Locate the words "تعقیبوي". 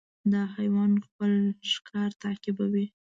2.21-2.85